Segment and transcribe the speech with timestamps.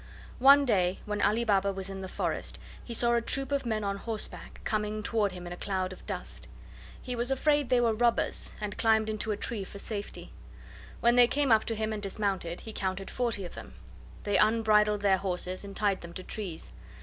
[0.39, 3.83] One day, when Ali Baba was in the forest, he saw a troop of men
[3.83, 6.47] on horseback, coming toward him in a cloud of dust.
[6.99, 10.31] He was afraid they were robbers, and climbed into a tree for safety.
[11.01, 13.75] When they came up to him and dismounted, he counted forty of them.
[14.23, 16.71] They unbridled their horses and tied them to trees.